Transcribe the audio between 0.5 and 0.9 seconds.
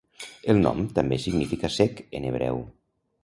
El nom